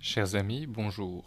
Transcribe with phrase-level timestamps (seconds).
[0.00, 1.24] Chers amis, bonjour,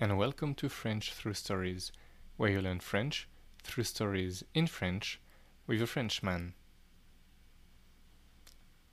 [0.00, 1.92] and welcome to French Through Stories,
[2.36, 3.28] where you learn French
[3.62, 5.20] through stories in French
[5.66, 6.54] with a Frenchman.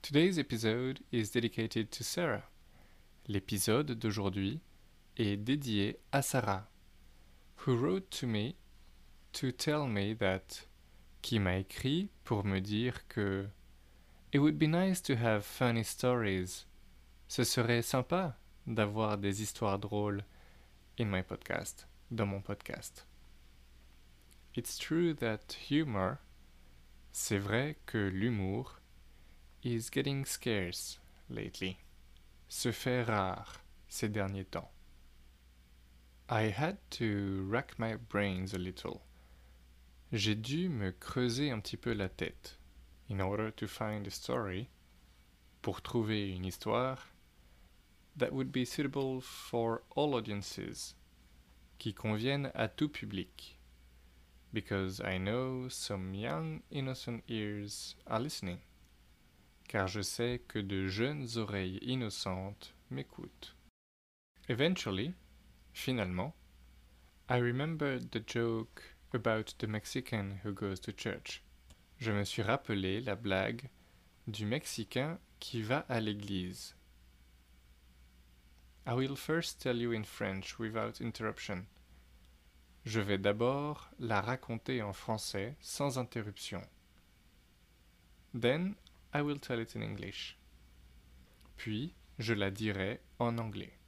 [0.00, 2.44] Today's episode is dedicated to Sarah.
[3.28, 4.60] L'épisode d'aujourd'hui
[5.16, 6.68] est dédié à Sarah,
[7.64, 8.56] who wrote to me
[9.32, 10.66] to tell me that,
[11.22, 13.46] qui m'a écrit pour me dire que
[14.32, 16.64] it would be nice to have funny stories.
[17.28, 18.36] Ce serait sympa
[18.66, 20.24] d'avoir des histoires drôles
[20.98, 23.06] in my podcast, dans mon podcast.
[24.56, 26.18] It's true that humor,
[27.12, 28.80] c'est vrai que l'humour
[29.62, 30.98] is getting scarce
[31.30, 31.78] lately,
[32.48, 34.72] se fait rare ces derniers temps.
[36.34, 39.02] I had to rack my brains a little.
[40.14, 42.56] J'ai dû me creuser un petit peu la tête
[43.10, 44.70] in order to find a story,
[45.60, 47.12] pour trouver une histoire
[48.16, 50.94] that would be suitable for all audiences,
[51.78, 53.58] qui conviennent à tout public,
[54.54, 58.60] because I know some young innocent ears are listening,
[59.68, 63.52] car je sais que de jeunes oreilles innocentes m'écoutent.
[64.48, 65.12] Eventually,
[65.72, 66.34] finalement,
[67.28, 68.82] I remembered the joke
[69.14, 71.42] about the Mexican who goes to church.
[71.98, 73.68] Je me suis rappelé la blague
[74.26, 76.74] du Mexicain qui va à l'église.
[78.86, 81.66] I will first tell you in French without interruption.
[82.84, 86.62] Je vais d'abord la raconter en français sans interruption.
[88.34, 88.74] Then
[89.14, 90.36] I will tell it in English.
[91.56, 93.78] Puis je la dirai en anglais.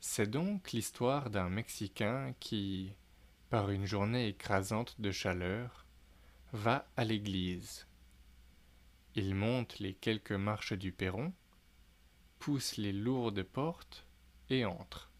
[0.00, 2.92] C'est donc l'histoire d'un Mexicain qui,
[3.50, 5.86] par une journée écrasante de chaleur,
[6.52, 7.86] va à l'église.
[9.14, 11.32] Il monte les quelques marches du perron,
[12.38, 14.06] pousse les lourdes portes
[14.50, 15.10] et entre,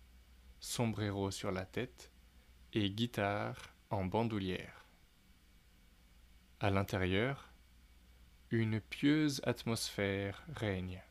[0.61, 2.13] sombrero sur la tête
[2.73, 4.87] et guitare en bandoulière.
[6.61, 7.51] À l'intérieur,
[8.51, 11.03] une pieuse atmosphère règne.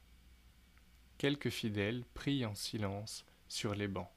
[1.17, 4.09] Quelques fidèles prient en silence sur les bancs.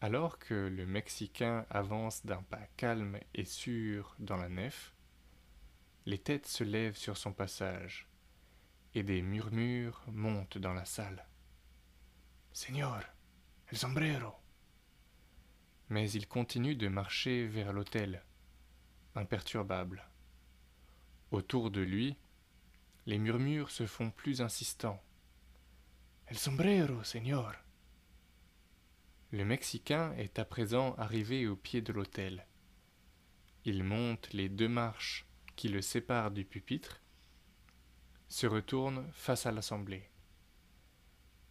[0.00, 4.94] Alors que le Mexicain avance d'un pas calme et sûr dans la nef,
[6.06, 8.06] les têtes se lèvent sur son passage,
[8.94, 11.26] et des murmures montent dans la salle.
[12.52, 13.00] Señor,
[13.72, 14.34] el sombrero.
[15.88, 18.22] Mais il continue de marcher vers l'autel,
[19.14, 20.06] imperturbable.
[21.30, 22.16] Autour de lui,
[23.06, 25.02] les murmures se font plus insistants.
[26.26, 27.54] El sombrero, señor.
[29.30, 32.46] Le Mexicain est à présent arrivé au pied de l'autel.
[33.66, 37.02] Il monte les deux marches qui le séparent du pupitre,
[38.28, 40.08] se retourne face à l'assemblée.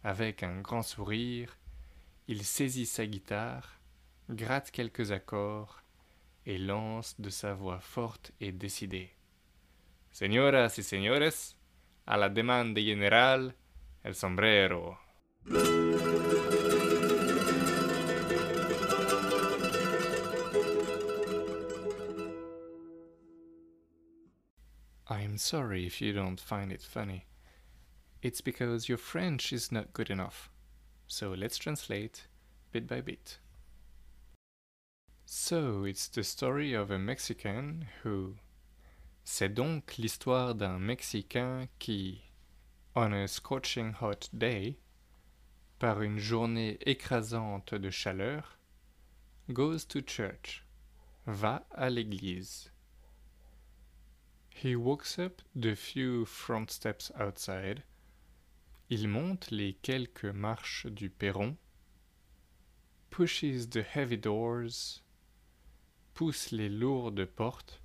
[0.02, 1.56] Avec un grand sourire,
[2.26, 3.78] il saisit sa guitare,
[4.28, 5.82] gratte quelques accords
[6.46, 9.14] et lance de sa voix forte et décidée.
[10.10, 11.56] Señoras y señores,
[12.06, 13.54] a la demande générale,
[14.04, 14.98] el sombrero.
[25.06, 27.26] I'm sorry if you don't find it funny.
[28.22, 30.50] It's because your French is not good enough.
[31.06, 32.26] So let's translate
[32.72, 33.38] bit by bit.
[35.26, 38.36] So it's the story of a Mexican who.
[39.26, 42.23] C'est donc l'histoire d'un Mexicain qui,
[42.96, 44.78] on a scorching hot day,
[45.80, 48.56] par une journée écrasante de chaleur,
[49.52, 50.64] goes to church,
[51.26, 52.70] va à l'église.
[54.50, 57.82] He walks up the few front steps outside.
[58.88, 61.56] Il monte les quelques marches du perron.
[63.10, 65.00] Pushes the heavy doors.
[66.14, 67.80] Pousse les lourdes portes.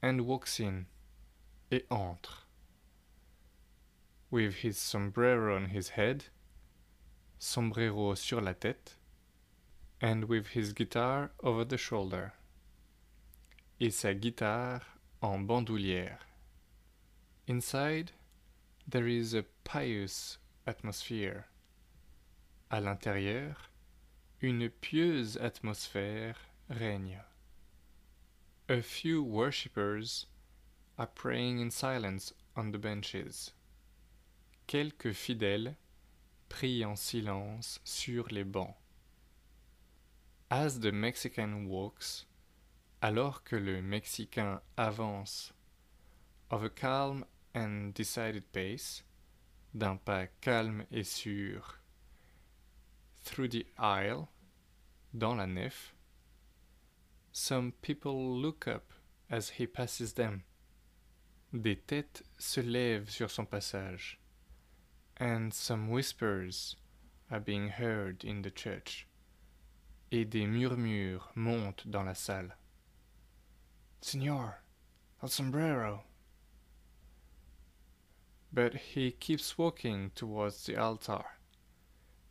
[0.00, 0.86] And walks in.
[1.72, 2.47] Et entre.
[4.30, 6.24] With his sombrero on his head.
[7.38, 8.96] Sombrero sur la tête.
[10.00, 12.34] And with his guitar over the shoulder.
[13.80, 14.82] Et sa guitare
[15.22, 16.18] en bandoulière.
[17.46, 18.12] Inside,
[18.86, 21.46] there is a pious atmosphere.
[22.70, 23.70] À l'intérieur,
[24.42, 26.36] une pieuse atmosphère
[26.70, 27.22] règne.
[28.68, 30.26] A few worshippers
[30.98, 33.52] are praying in silence on the benches.
[34.68, 35.78] Quelques fidèles
[36.50, 38.76] pris en silence sur les bancs.
[40.50, 42.26] As the Mexican walks,
[43.00, 45.54] alors que le Mexicain avance,
[46.50, 47.24] of a calm
[47.54, 49.02] and decided pace,
[49.72, 51.80] d'un pas calme et sûr,
[53.24, 54.28] through the aisle,
[55.14, 55.94] dans la nef,
[57.32, 58.92] some people look up
[59.30, 60.42] as he passes them.
[61.54, 64.20] Des têtes se lèvent sur son passage,
[65.18, 66.76] and some whispers
[67.30, 69.06] are being heard in the church,
[70.12, 72.54] et des murmures montent dans la salle.
[74.00, 74.62] Signor,
[75.22, 76.04] el sombrero.
[78.52, 81.24] But he keeps walking towards the altar.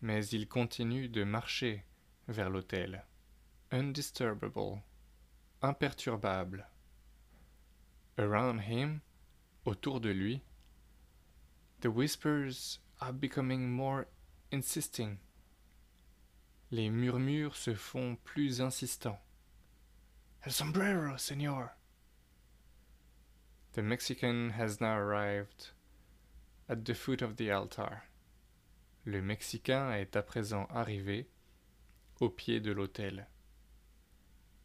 [0.01, 1.83] Mais il continue de marcher
[2.27, 3.03] vers l'autel.
[3.71, 4.81] Undisturbable,
[5.61, 6.65] imperturbable.
[8.17, 9.01] Around him,
[9.65, 10.41] autour de lui,
[11.81, 14.07] the whispers are becoming more
[14.51, 15.19] insisting.
[16.71, 19.19] Les murmures se font plus insistants.
[20.45, 21.69] El sombrero, señor.
[23.73, 25.69] The Mexican has now arrived
[26.67, 28.03] at the foot of the altar.
[29.05, 31.25] Le Mexicain est à présent arrivé
[32.19, 33.27] au pied de l'autel.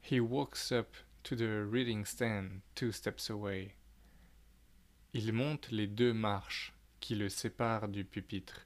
[0.00, 0.94] He walks up
[1.24, 3.74] to the reading stand two steps away.
[5.12, 8.64] Il monte les deux marches qui le séparent du pupitre.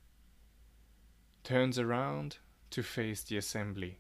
[1.43, 2.37] Turns around
[2.71, 3.99] to face the assembly.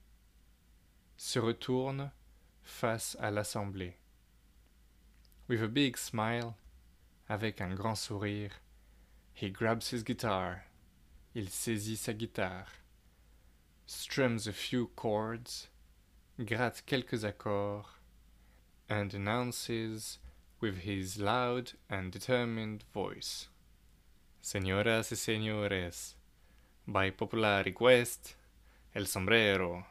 [1.16, 2.10] Se retourne
[2.62, 3.94] face à l'assemblée.
[5.48, 6.54] With a big smile,
[7.30, 8.60] avec un grand sourire,
[9.32, 10.64] he grabs his guitar.
[11.34, 12.68] Il saisit sa guitare.
[13.86, 15.68] Strums a few chords,
[16.38, 18.00] gratte quelques accords,
[18.90, 20.18] and announces
[20.60, 23.48] with his loud and determined voice.
[24.46, 26.16] Señoras y señores,
[26.86, 28.36] by popular request,
[28.94, 29.84] el sombrero.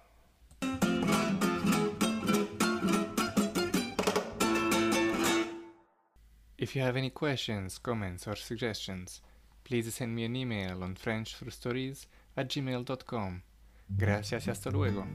[6.57, 9.21] If you have any questions, comments, or suggestions,
[9.65, 12.07] please send me an email on frenchthroughstories
[12.37, 13.41] at gmail.com.
[13.89, 15.05] Gracias y hasta luego.